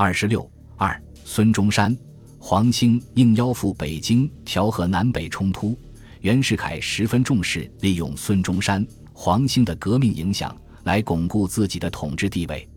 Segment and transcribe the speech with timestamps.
[0.00, 1.94] 二十六二，孙中山、
[2.38, 5.76] 黄兴应邀赴北京调和南北冲突，
[6.20, 12.68] 袁世凯十分重视利用孙中山、黄兴的革命影响来巩固自己的统治地位。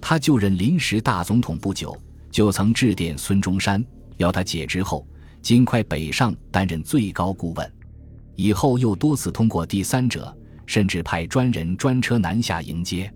[0.00, 1.96] 他就任临时大总统不久，
[2.28, 3.82] 就曾致电孙中山，
[4.16, 5.06] 要他解职后
[5.40, 7.72] 尽快北上担任最高顾问。
[8.34, 10.36] 以后又多次通过第三者，
[10.66, 13.08] 甚至派专人专车南下迎接。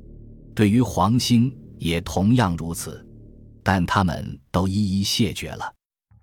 [0.54, 3.04] 对于黄兴也同样如此。
[3.68, 5.74] 但他们都一一谢绝了。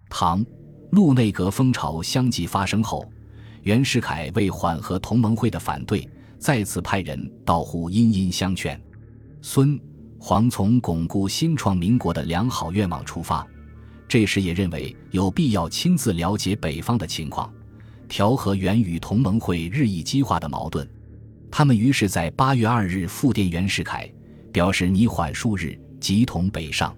[0.09, 0.43] 唐、
[0.89, 3.07] 陆内阁风潮相继发生后，
[3.61, 8.81] 袁世凯为缓和同盟会的反对，再次派人到沪殷殷相劝。
[9.43, 9.79] 孙、
[10.17, 13.45] 黄从巩固新创民国的良好愿望出发，
[14.07, 17.53] 这时也认为有必要亲自了解北方的情况，
[18.09, 20.89] 调和原与同盟会日益激化的矛盾。
[21.51, 24.11] 他们于是，在八月二日复电袁世凯，
[24.51, 26.91] 表示拟缓数日，即同北上。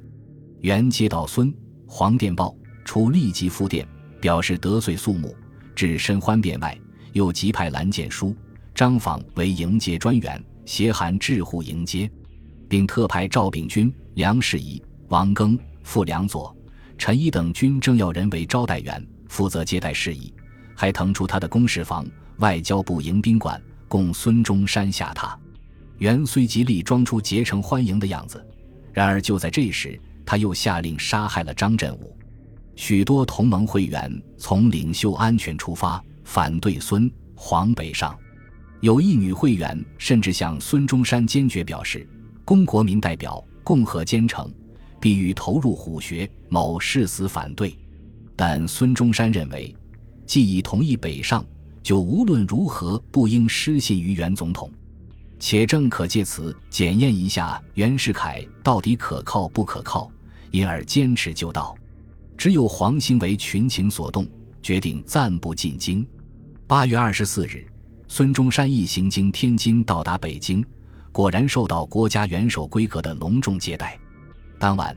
[0.62, 1.54] 原接到孙
[1.86, 3.88] 黄电报，除立即复电
[4.20, 5.36] 表示得罪肃穆，
[5.76, 6.78] 至申欢殿外，
[7.14, 8.36] 又急派蓝建书、
[8.74, 12.10] 张访为迎接专员，携函致沪迎接，
[12.68, 16.56] 并特派赵秉钧、梁士仪、王庚、傅良佐、
[16.98, 20.34] 陈毅等军政要人为招待员，负责接待事宜，
[20.76, 22.06] 还腾出他的公事房、
[22.40, 25.36] 外交部迎宾馆，供孙中山下榻。
[26.00, 28.44] 袁虽极力装出竭诚欢迎的样子，
[28.92, 30.00] 然而就在这时。
[30.28, 32.14] 他又下令杀害了张振武，
[32.76, 38.14] 许多同盟会员从领袖安全出发，反对孙黄北上。
[38.82, 42.06] 有一女会员甚至向孙中山坚决表示
[42.44, 44.54] ：“公国民代表，共和坚诚，
[45.00, 47.74] 必欲投入虎穴。”某誓死反对。
[48.36, 49.74] 但孙中山认为，
[50.26, 51.46] 既已同意北上，
[51.82, 54.70] 就无论如何不应失信于袁总统。
[55.40, 60.12] 且正可借此检验一下袁世凯到底可靠不可靠。
[60.52, 61.76] 因而坚持就道，
[62.38, 64.28] 只有黄兴为群情所动，
[64.62, 66.08] 决定暂不进京。
[66.66, 67.66] 八月二十四日，
[68.08, 70.66] 孙中山一行经天津到达北京，
[71.12, 73.98] 果然受到国家元首规格的隆重接待。
[74.60, 74.96] 当晚，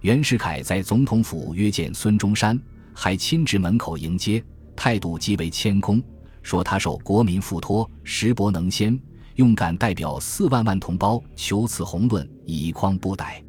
[0.00, 2.60] 袁世凯在总统府约见孙中山，
[2.92, 4.42] 还亲至门口迎接，
[4.74, 6.02] 态度极为谦恭，
[6.42, 8.98] 说他受国民付托，识博能先，
[9.36, 13.40] 用敢代表四万万同胞求此宏论，以匡不逮。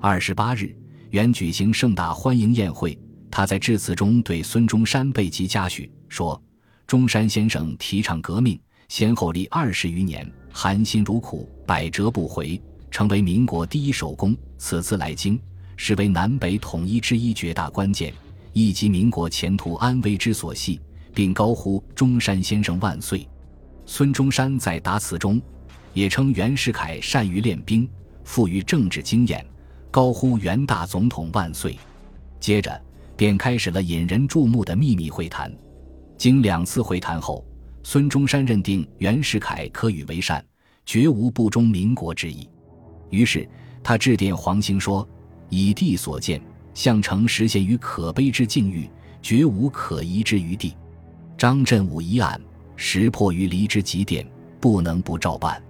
[0.00, 0.77] 二十八日。
[1.10, 2.98] 原举行盛大欢迎宴会，
[3.30, 6.40] 他在致辞中对孙中山备极嘉许，说
[6.86, 12.60] ：“中山先生提倡革命，先后历二十余年，含辛茹苦，百折不回，
[12.90, 14.36] 成为民国第一手工。
[14.58, 15.40] 此次来京，
[15.78, 18.12] 是为南北统一之一绝大关键，
[18.52, 20.78] 亦及民国前途安危之所系，
[21.14, 23.26] 并高呼中山先生万岁。”
[23.86, 25.40] 孙中山在答词中，
[25.94, 27.88] 也称袁世凯善于练兵，
[28.24, 29.42] 富于政治经验。
[29.90, 31.78] 高呼“袁大总统万岁”，
[32.38, 32.80] 接着
[33.16, 35.52] 便开始了引人注目的秘密会谈。
[36.18, 37.44] 经两次会谈后，
[37.82, 40.44] 孙中山认定袁世凯可与为善，
[40.84, 42.48] 绝无不忠民国之意。
[43.08, 43.48] 于是
[43.82, 45.08] 他致电黄兴说
[45.48, 46.40] ：“以地所见，
[46.74, 48.90] 项城实现于可悲之境遇，
[49.22, 50.76] 绝无可疑之余地。
[51.38, 52.38] 张振武一案，
[52.76, 54.26] 实迫于离之极点，
[54.60, 55.62] 不能不照办。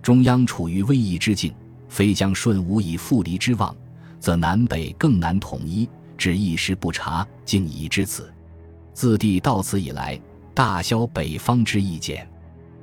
[0.00, 1.52] 中央处于危易之境。”
[1.96, 3.74] 非将顺无以复离之望，
[4.20, 5.88] 则南北更难统一。
[6.18, 8.30] 只一时不察，竟已至此。
[8.92, 10.20] 自帝到此以来，
[10.52, 12.28] 大消北方之意见。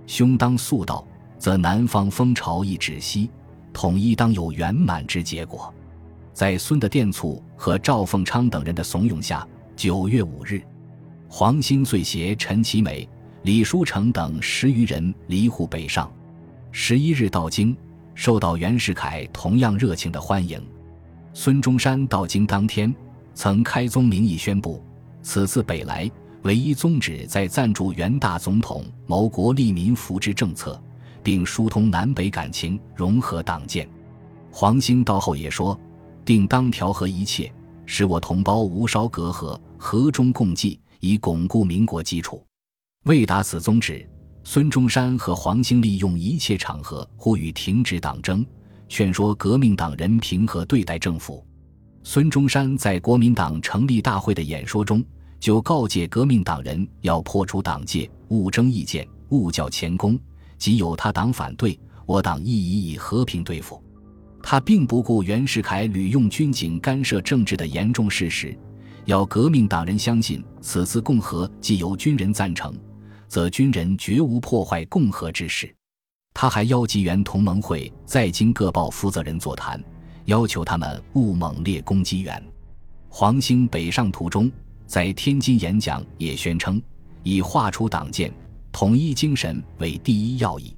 [0.07, 1.05] 兄当速到，
[1.37, 3.29] 则南方风潮亦止息，
[3.71, 5.71] 统一当有圆满之结果。
[6.33, 10.59] 在孙的电促和赵凤昌等人的怂恿下，九月五日，
[11.29, 13.07] 黄兴遂携陈其美、
[13.43, 16.11] 李书成等十余人离沪北上。
[16.71, 17.77] 十一日到京。
[18.15, 20.61] 受到袁世凯同样热情的欢迎，
[21.33, 22.93] 孙中山到京当天，
[23.33, 24.83] 曾开宗明义宣布，
[25.21, 26.09] 此次北来
[26.43, 30.81] 唯一宗旨在赞助袁大总统谋国利民福之政策，
[31.23, 33.87] 并疏通南北感情，融合党建。
[34.51, 35.79] 黄兴到后也说，
[36.23, 37.51] 定当调和一切，
[37.85, 42.45] 使我同胞无稍隔阂，和衷共济，以巩固民国基础。
[43.05, 44.07] 为达此宗旨。
[44.45, 48.45] 孙中山和黄兴利用一切场合呼吁停止党争，
[48.89, 51.45] 劝说革命党人平和对待政府。
[52.03, 55.01] 孙中山在国民党成立大会的演说中，
[55.39, 60.19] 就告诫革命党人要破除党界，勿争意见，勿较前功。
[60.57, 63.81] 即有他党反对，我党亦以以和平对付。
[64.41, 68.57] 他并不顾袁世凯屡用军警干涉政治的严重事实，
[69.05, 72.75] 要革命党人相信此次共和既由军人赞成。
[73.33, 75.75] 则军人绝无破坏共和之事。
[76.35, 79.83] 他还邀集原同盟会在京各报负责人座谈，
[80.25, 82.43] 要求他们勿猛烈攻击袁。
[83.09, 84.51] 黄兴北上途中，
[84.85, 86.79] 在天津演讲也宣称，
[87.23, 88.31] 以划出党建、
[88.71, 90.77] 统一精神为第一要义。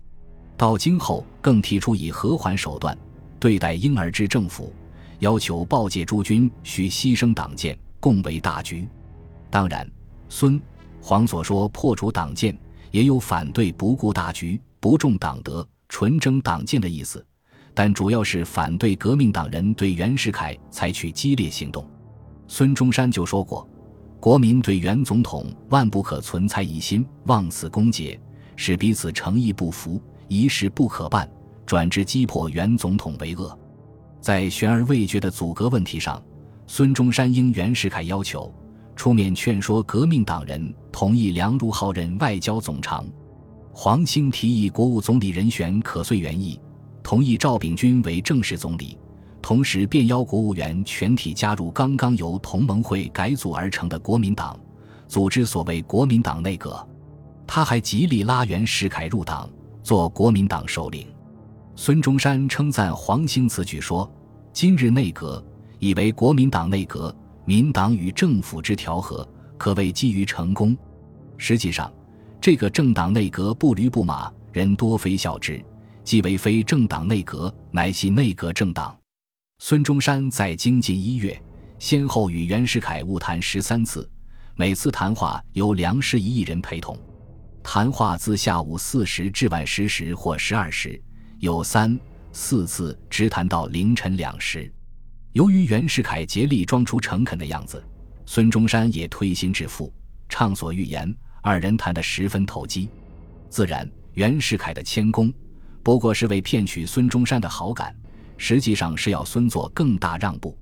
[0.56, 2.98] 到京后，更提出以和缓手段
[3.38, 4.74] 对待婴儿制政府，
[5.20, 8.88] 要求报界诸军需牺牲党建，共为大局。
[9.50, 9.86] 当然，
[10.30, 10.58] 孙、
[11.08, 12.58] 黄所说破除党建，
[12.90, 17.24] 也有反对不顾大局、不重党德、纯争党建的意思，
[17.76, 21.88] 但主要是反对革命党人对袁世凯采取激烈行动。
[22.48, 23.70] 孙中山就说过
[24.20, 28.20] ：“国民对袁总统万不可存猜疑心，妄此攻讦，
[28.56, 31.30] 使彼此诚意不符，一事不可办，
[31.68, 33.56] 转之击破袁总统为恶。”
[34.20, 36.20] 在悬而未决的阻隔问题上，
[36.66, 38.52] 孙中山应袁世凯要求，
[38.96, 43.06] 出面劝说革命党人同意梁如浩任外交总长，
[43.74, 46.60] 黄兴提议国务总理人选可遂原意，
[47.04, 48.98] 同意赵秉钧为正式总理。
[49.42, 54.60] 同时，便邀国务员全体加入刚刚由同盟会改组而成的国民党，
[55.08, 56.84] 组织所谓国民党内阁。
[57.46, 59.48] 他还极力拉袁世凯入党，
[59.84, 61.06] 做国民党首领。
[61.76, 64.12] 孙中山称赞黄兴此举说
[64.52, 65.46] ：“今日内阁
[65.78, 67.16] 以为国民党内阁，
[67.46, 69.28] 民党与政府之调和，
[69.58, 70.76] 可谓基于成功。
[71.38, 71.94] 实际上，
[72.42, 75.64] 这个政党内阁不驴不马，人多非笑之，
[76.04, 78.98] 即为非政党内阁，乃系内阁政党。”
[79.60, 81.40] 孙中山在京近一月，
[81.78, 84.10] 先后与袁世凯晤谈十三次，
[84.56, 86.98] 每次谈话由梁氏一人陪同。
[87.64, 91.02] 谈话自下午四时至晚十时或十二时，
[91.40, 91.98] 有三
[92.32, 94.72] 四次直谈到凌晨两时。
[95.36, 97.84] 由于袁世凯竭力装出诚恳的样子，
[98.26, 99.94] 孙中山也推心置腹，
[100.30, 102.88] 畅所欲言，二人谈得十分投机。
[103.50, 105.34] 自然，袁世凯的谦恭，
[105.84, 107.94] 不过是为骗取孙中山的好感。
[108.38, 110.58] 实际上是要孙做更大让步，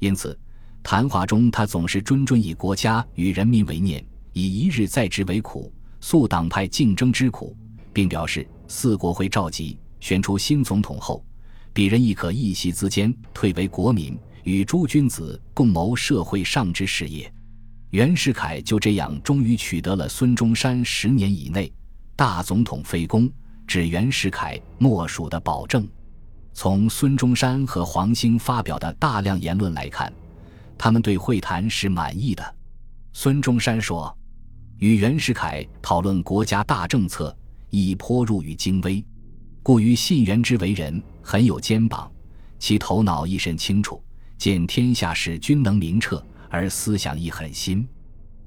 [0.00, 0.36] 因此，
[0.82, 7.56] 谈话中他总是谆谆以国家与人民为念，以一日在职为苦，诉党派竞争之苦，
[7.92, 11.24] 并表示四国会召集选出新总统后，
[11.78, 17.32] 鄙人亦可一席之间退为国民，与诸君子共谋社会上之事业。
[17.90, 21.72] 袁世凯就这样终于取得了孙中山十年以内
[22.16, 23.30] 大总统废公，
[23.64, 25.88] 指袁世凯莫属的保证。
[26.52, 30.12] 从孙中山和黄兴发表的大量言论来看，
[30.76, 32.56] 他们对会谈是满意的。
[33.12, 34.12] 孙中山说
[34.78, 37.32] ：“与袁世凯讨论国家大政策，
[37.70, 39.04] 已颇入于精微，
[39.62, 42.10] 故于信元之为人很有肩膀，
[42.58, 44.02] 其头脑亦甚清楚，
[44.36, 47.86] 见天下事均能明彻，而思想亦很新。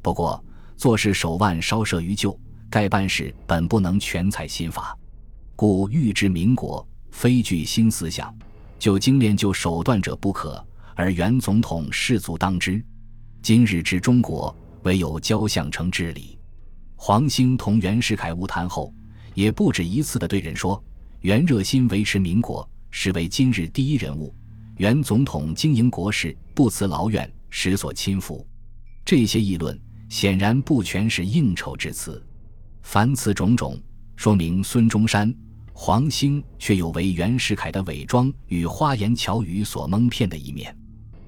[0.02, 0.44] 不过
[0.76, 2.38] 做事手腕稍涉于旧，
[2.70, 4.98] 该办事本不能全采新法，
[5.56, 8.34] 故欲知民国。”非具新思想，
[8.80, 10.66] 就精炼就手段者不可，
[10.96, 12.82] 而原总统士卒当之。
[13.42, 16.40] 今日之中国，唯有交相成治理。
[16.96, 18.94] 黄兴同袁世凯晤谈后，
[19.34, 20.82] 也不止一次的对人说
[21.22, 24.34] ：“袁热心维持民国，实为今日第一人物。
[24.78, 28.44] 袁总统经营国事，不辞劳怨，实所亲服。”
[29.06, 29.80] 这些议论
[30.10, 32.26] 显然不全是应酬之词，
[32.82, 33.80] 凡此种种，
[34.16, 35.32] 说明孙中山。
[35.74, 40.76] 黄兴却有为袁世凯的伪装与花言巧语所蒙骗的一面。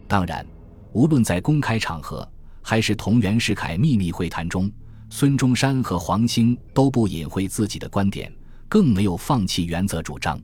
[0.08, 0.44] 当然，
[0.92, 2.28] 无论在公开场合
[2.64, 4.72] 还是同袁世凯秘密会谈中，
[5.12, 8.32] 孙中山和黄兴都不隐晦自己的观点，
[8.74, 10.36] 更没有放弃原则主张。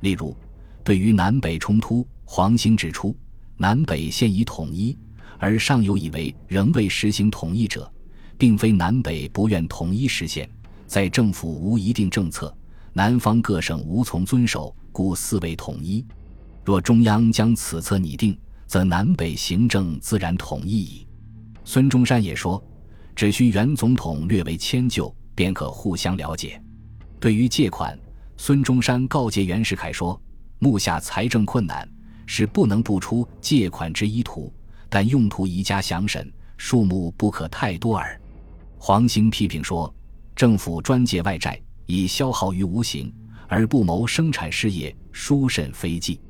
[0.00, 0.36] 例如，
[0.82, 3.16] 对于南北冲突，黄兴指出，
[3.56, 4.98] 南北现已统一，
[5.38, 7.88] 而上游以为仍未实行统一者，
[8.36, 10.50] 并非南北不愿统一实现，
[10.88, 12.52] 在政府无一定政策。
[12.92, 16.04] 南方各省无从遵守，故四为统一。
[16.64, 18.36] 若中央将此策拟定，
[18.66, 21.06] 则南北行政自然统一矣。
[21.64, 22.60] 孙中山也说，
[23.14, 26.60] 只需原总统略为迁就，便可互相了解。
[27.20, 27.96] 对于借款，
[28.38, 30.20] 孙中山告诫袁世凯说
[30.58, 31.88] ：“目下财政困难，
[32.26, 34.52] 是不能不出借款之意图，
[34.88, 38.18] 但用途宜加详审，数目不可太多耳。”
[38.78, 39.94] 黄兴批评说
[40.34, 41.60] ：“政府专借外债。”
[41.90, 43.12] 以消耗于无形，
[43.48, 46.20] 而不谋生产事业，殊甚非计。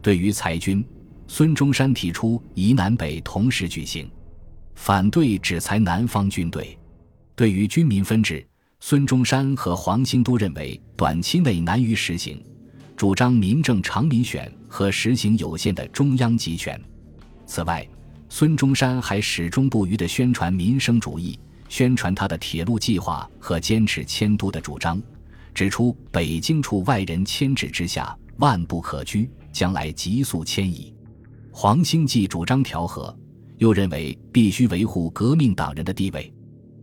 [0.00, 0.82] 对于裁军，
[1.26, 4.10] 孙中山提出以南北同时举行，
[4.74, 6.78] 反对只裁南方军队。
[7.36, 8.42] 对于军民分治，
[8.84, 12.42] 孙中山和黄兴都认为短期内难于实行，
[12.96, 16.78] 主张民政常民选和实行有限的中央集权。
[17.46, 17.88] 此外，
[18.28, 21.38] 孙中山还始终不渝地宣传民生主义。
[21.68, 25.00] 宣传他的铁路计划和坚持迁都的主张，
[25.54, 30.92] 指出北京处外人牵制之下万不可居，将来急速迁移。
[31.52, 33.16] 黄兴既主张调和，
[33.58, 36.34] 又认为必须维护革命党人的地位。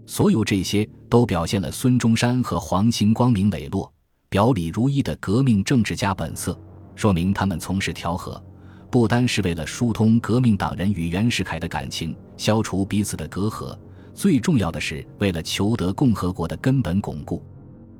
[0.09, 3.93] 所有这些都表现了孙中山和黄兴光明磊落、
[4.27, 6.59] 表里如一的革命政治家本色，
[6.95, 8.43] 说明他们从事调和，
[8.89, 13.77] 不单是为了疏通革命党人与袁世凯的感情，消除彼此的隔阂，
[14.15, 17.45] 最重要的是为了求得共和国的根本巩固。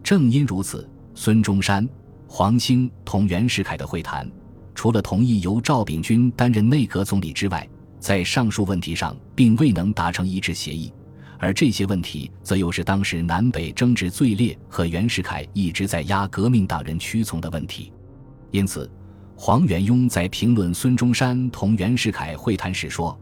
[0.02, 1.88] 正因如此，孙中山、
[2.28, 4.28] 黄兴同袁世凯的会谈，
[4.74, 10.92] 除了同意由赵秉钧担任内阁总理之外，在上述问题上并未能达成一致协议。
[11.40, 17.94] 而这些问题，则又是当时南北争执最烈和袁世凯一直在压革命党人屈从的问题。
[18.52, 18.92] 因此，
[19.38, 23.18] 黄元庸在评论孙中山同袁世凯会谈时说：“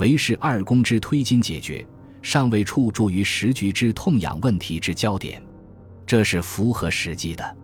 [0.00, 1.86] 为是二公之推金解决，
[2.22, 5.42] 尚未处诸于时局之痛痒问题之焦点。”
[6.06, 7.56] 这是符合实际的。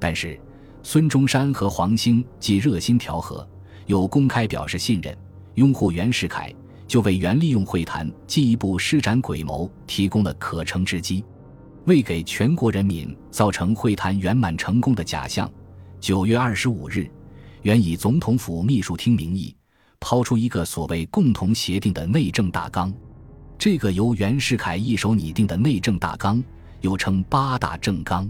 [0.00, 0.40] 但是，
[0.82, 3.46] 孙中山和黄兴既热心调和，
[3.84, 5.14] 又公开表示信任，
[5.56, 6.50] 拥护袁世凯。
[6.86, 11.24] 就为原利用会谈进一步施展诡谋提供了可乘之机，
[11.86, 15.50] 为给全国人民造成会谈圆满成功的假象。
[16.00, 17.08] 九月二十五日，
[17.62, 19.54] 原以总统府秘书厅名义
[20.00, 22.92] 抛出一个所谓共同协定的内政大纲。
[23.56, 26.42] 这个由袁世凯一手拟定的内政大纲，
[26.80, 28.28] 又称八大政纲，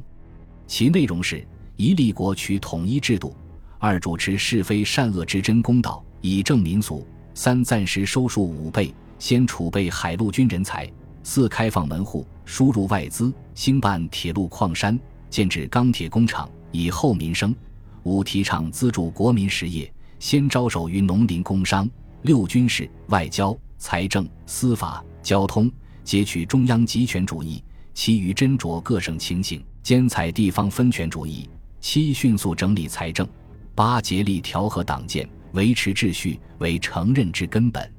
[0.66, 3.34] 其内容是：一立国取统一制度；
[3.78, 7.06] 二主持是非善恶之真公道，以正民俗。
[7.34, 10.90] 三暂时收束五倍，先储备海陆军人才。
[11.22, 14.98] 四开放门户，输入外资，兴办铁路矿山，
[15.30, 17.54] 建制钢铁工厂，以厚民生。
[18.02, 21.88] 五提倡资助国民实业，先招手于农林工商。
[22.22, 25.70] 六军事、外交、财政、司法、交通，
[26.04, 27.62] 截取中央集权主义，
[27.94, 31.48] 其余斟酌各省情形，兼采地方分权主义。
[31.80, 33.26] 七迅速整理财政。
[33.74, 35.28] 八竭力调和党建。
[35.52, 37.90] 维持秩序为承认之根本，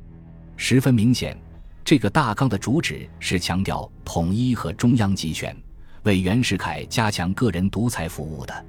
[0.58, 1.38] 十分明显。
[1.86, 5.56] 这个大纲的主旨是强调统一和中央集权，
[6.04, 8.66] 为袁世凯加强个人独裁服务的。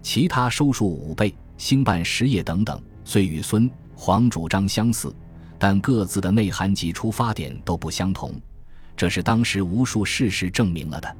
[0.00, 5.14] 其他收束五倍、兴办实业等等，虽与孙黄主张相似，
[5.58, 8.32] 但各自的内涵及出发点都不相同。
[8.96, 11.16] 这是当时无数事实证明了的。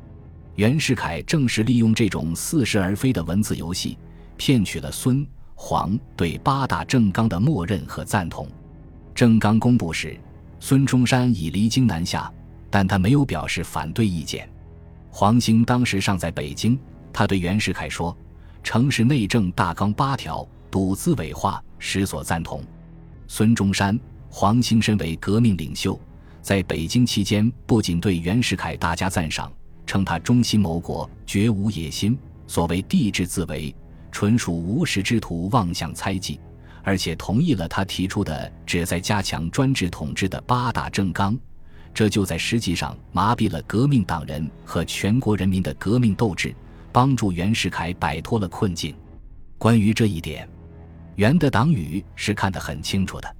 [0.55, 3.99] 袁世凯正是利用这种似是而非的文字游戏，
[4.37, 5.27] 骗取了孙。
[5.65, 8.49] 黄对八大政纲的默认和赞同。
[9.15, 10.19] 政纲公布时，
[10.59, 12.31] 孙中山已离京南下，
[12.69, 14.51] 但他没有表示反对意见。
[15.09, 16.77] 黄兴当时尚在北京，
[17.13, 18.15] 他对袁世凯说
[18.65, 22.61] ：“城市内政大纲八条，笃资委化，实所赞同。”
[23.29, 23.97] 孙中山、
[24.29, 25.99] 黄兴身为革命领袖，
[26.43, 29.51] 在北京期间，不仅对袁世凯大加赞赏，
[29.87, 33.73] 称他忠心谋国，绝无野心，所谓帝制自为。
[34.13, 36.39] 纯属无识之徒妄想猜忌，
[36.85, 41.37] 而且同意了他提出的旨在加强专制统治的八大政纲，
[41.95, 46.55] 这就在实际上麻痹了革命党人和全国人民的革命斗志，
[46.93, 48.95] 帮助袁世凯摆脱了困境。
[49.59, 50.49] 关于这一点，
[51.17, 53.37] 袁的党羽是看得很清楚的，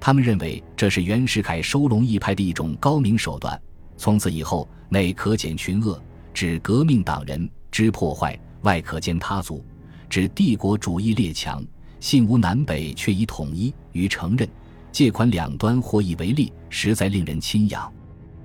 [0.00, 3.58] 他们认为这是袁世凯收拢一派的一种高明手段。
[3.96, 6.00] 从此以后，内可减群恶，
[6.34, 9.64] 指革命党人之破坏；外可兼他族。
[10.08, 11.64] 指帝国主义列强
[12.00, 14.48] 信无南北，却以统一与承认
[14.90, 17.92] 借款两端或以为利，实在令人钦仰。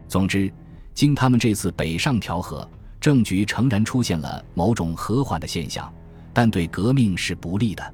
[0.08, 0.52] 总之，
[0.94, 5.92] 经他们这次北上调和，政局诚然出现了某种和缓的现象，
[6.34, 7.94] 但对革命是不利的。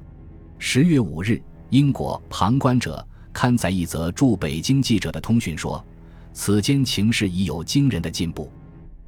[0.58, 5.82] 十月五日，英国《旁观者》刊载一则驻北京记者的通讯说
[6.34, 8.50] ：“此间情势已有惊人的进步，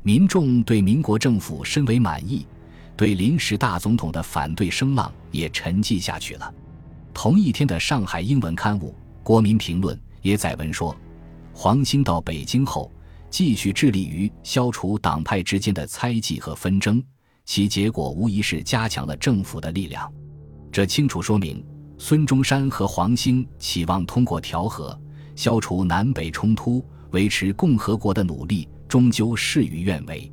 [0.02, 2.46] 民众对民国政府深为满意。”
[2.96, 6.54] 对临时大总统的反对声浪也沉寂下去了。
[7.14, 10.96] 同一天的上海英文刊物《国民评论》也载文说，
[11.52, 12.90] 黄兴到北京后，
[13.28, 17.02] 继续致力于消除党派之间的猜忌和纷争，
[17.44, 20.10] 其结果无疑是加强了政府的力量。
[20.70, 21.64] 这清楚说明，
[21.98, 24.98] 孙中山和黄兴期望通过调和
[25.36, 30.32] 消除南北冲突、维持共和国的努力，终究事与愿违。